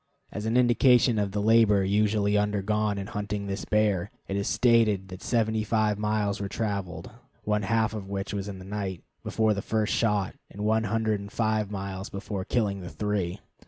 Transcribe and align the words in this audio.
As 0.31 0.47
an 0.47 0.57
indication 0.57 1.19
of 1.19 1.31
the 1.31 1.43
labor 1.43 1.83
usually 1.85 2.35
undergone 2.35 2.97
in 2.97 3.05
hunting 3.05 3.45
this 3.45 3.65
bear, 3.65 4.09
it 4.27 4.35
is 4.35 4.47
stated 4.47 5.09
that 5.09 5.21
seventy 5.21 5.63
five 5.63 5.99
miles 5.99 6.41
were 6.41 6.49
traveled 6.49 7.11
(one 7.43 7.61
half 7.61 7.93
of 7.93 8.09
which 8.09 8.33
was 8.33 8.47
in 8.47 8.57
the 8.57 8.65
night) 8.65 9.03
before 9.23 9.53
the 9.53 9.61
first 9.61 9.93
shot, 9.93 10.33
and 10.49 10.65
one 10.65 10.85
hundred 10.85 11.19
and 11.19 11.31
five 11.31 11.69
miles 11.69 12.09
before 12.09 12.43
killing 12.43 12.81
the 12.81 12.89
three. 12.89 13.41